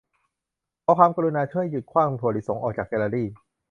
[0.83, 3.25] ขอความกรุณาช่วยหยุดขว้างถั่วลิสงออกจากแกลเลอรี